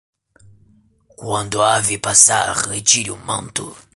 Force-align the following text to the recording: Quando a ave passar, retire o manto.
Quando 1.15 1.61
a 1.61 1.75
ave 1.75 1.99
passar, 1.99 2.51
retire 2.57 3.11
o 3.11 3.15
manto. 3.17 3.77